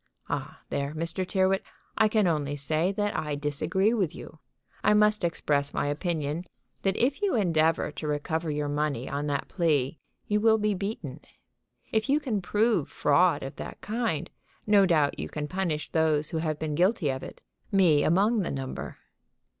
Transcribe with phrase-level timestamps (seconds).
[0.29, 1.23] "Ah, there, Mr.
[1.27, 4.39] Tyrrwhit, I can only say, that I disagree with you.
[4.83, 6.41] I must express my opinion
[6.81, 11.19] that if you endeavor to recover your money on that plea you will be beaten.
[11.91, 14.27] If you can prove fraud of that kind,
[14.65, 17.39] no doubt you can punish those who have been guilty of it,
[17.71, 18.97] me among the number."